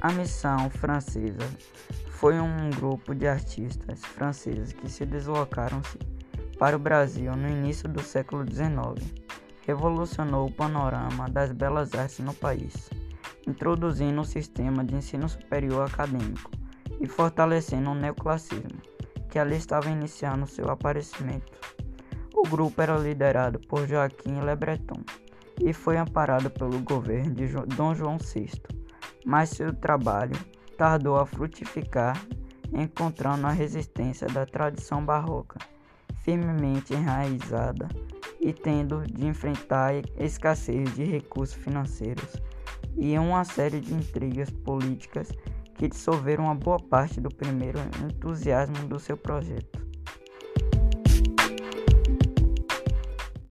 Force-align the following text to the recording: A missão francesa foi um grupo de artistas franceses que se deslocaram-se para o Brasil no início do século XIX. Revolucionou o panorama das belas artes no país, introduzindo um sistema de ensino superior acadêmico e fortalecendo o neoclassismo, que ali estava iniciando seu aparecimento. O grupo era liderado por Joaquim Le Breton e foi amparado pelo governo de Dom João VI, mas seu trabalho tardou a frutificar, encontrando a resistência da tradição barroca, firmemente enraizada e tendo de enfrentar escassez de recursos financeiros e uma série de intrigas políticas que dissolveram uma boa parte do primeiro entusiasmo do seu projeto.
A 0.00 0.12
missão 0.12 0.70
francesa 0.70 1.44
foi 2.08 2.38
um 2.38 2.70
grupo 2.70 3.16
de 3.16 3.26
artistas 3.26 4.04
franceses 4.04 4.72
que 4.72 4.88
se 4.88 5.04
deslocaram-se 5.04 5.98
para 6.56 6.76
o 6.76 6.78
Brasil 6.78 7.34
no 7.34 7.48
início 7.48 7.88
do 7.88 8.00
século 8.00 8.44
XIX. 8.48 9.04
Revolucionou 9.66 10.46
o 10.46 10.52
panorama 10.52 11.28
das 11.28 11.50
belas 11.50 11.96
artes 11.96 12.20
no 12.20 12.32
país, 12.32 12.88
introduzindo 13.44 14.20
um 14.20 14.24
sistema 14.24 14.84
de 14.84 14.94
ensino 14.94 15.28
superior 15.28 15.88
acadêmico 15.88 16.52
e 17.00 17.08
fortalecendo 17.08 17.90
o 17.90 17.94
neoclassismo, 17.94 18.80
que 19.28 19.36
ali 19.36 19.56
estava 19.56 19.90
iniciando 19.90 20.46
seu 20.46 20.70
aparecimento. 20.70 21.58
O 22.36 22.48
grupo 22.48 22.80
era 22.80 22.96
liderado 22.96 23.58
por 23.66 23.84
Joaquim 23.84 24.40
Le 24.44 24.54
Breton 24.54 25.02
e 25.60 25.72
foi 25.72 25.96
amparado 25.96 26.50
pelo 26.50 26.78
governo 26.82 27.34
de 27.34 27.48
Dom 27.74 27.96
João 27.96 28.16
VI, 28.16 28.77
mas 29.28 29.50
seu 29.50 29.74
trabalho 29.74 30.34
tardou 30.78 31.18
a 31.18 31.26
frutificar, 31.26 32.18
encontrando 32.72 33.46
a 33.46 33.50
resistência 33.50 34.26
da 34.26 34.46
tradição 34.46 35.04
barroca, 35.04 35.58
firmemente 36.24 36.94
enraizada 36.94 37.88
e 38.40 38.54
tendo 38.54 39.02
de 39.02 39.26
enfrentar 39.26 39.92
escassez 40.18 40.94
de 40.94 41.04
recursos 41.04 41.62
financeiros 41.62 42.40
e 42.96 43.18
uma 43.18 43.44
série 43.44 43.80
de 43.80 43.92
intrigas 43.92 44.48
políticas 44.48 45.28
que 45.74 45.88
dissolveram 45.88 46.44
uma 46.44 46.54
boa 46.54 46.78
parte 46.78 47.20
do 47.20 47.28
primeiro 47.28 47.78
entusiasmo 48.02 48.88
do 48.88 48.98
seu 48.98 49.16
projeto. 49.18 49.87